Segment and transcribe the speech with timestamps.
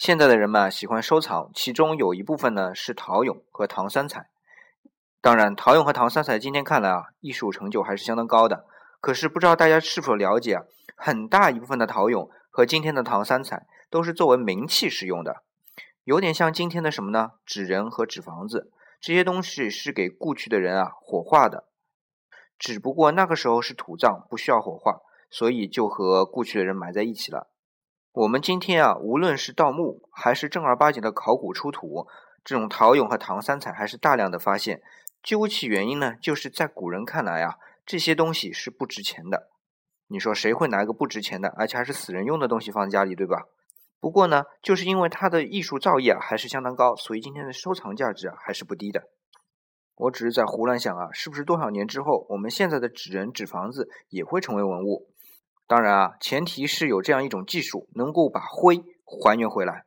[0.00, 4.30] 现在的人们啊喜欢收藏，其中有一部分呢是陶俑和唐三彩。
[5.20, 8.64] 当然，陶俑和唐三彩今天看来啊，艺术成就还是相当高的。
[9.02, 10.64] 可是不知道大家是否了解啊，
[10.96, 15.42] 很大一部分的陶俑和今天的唐三彩都是作为冥器使用的，
[16.04, 17.32] 有点像今天的什么呢？
[17.44, 18.72] 纸人和纸房子
[19.02, 21.64] 这些东西是给故去的人啊火化的，
[22.58, 27.48] 只不过那个时候是土葬，不需要火化，所以就和故去的人埋在一起了。
[28.12, 32.08] 我们今天啊，无论是盗墓还是正儿八经的考古出土，
[32.42, 34.82] 这种陶俑和唐三彩还是大量的发现。
[35.22, 37.54] 究其原因呢，就是在古人看来啊，
[37.86, 39.50] 这些东西是不值钱的。
[40.08, 43.46] 你说谁会拿个不值钱的，而且还是死人用的东西放家里，对吧？
[44.00, 49.04] 不过呢，就是因为它的艺术造诣啊还是相当高，所以今天的收藏价值啊还是不低的。
[49.94, 55.12] 我只是在胡乱想啊，是不是多少年之后，我们现在的纸人、纸房子也会成为文物？
[55.70, 59.84] 当然啊，前提是有这样一种技术，能够把灰还原回来。